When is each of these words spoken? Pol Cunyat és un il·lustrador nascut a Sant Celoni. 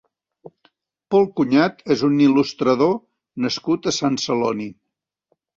Pol 1.15 1.27
Cunyat 1.41 1.83
és 1.95 2.03
un 2.09 2.17
il·lustrador 2.29 2.97
nascut 3.47 3.87
a 3.93 3.97
Sant 4.03 4.19
Celoni. 4.27 4.71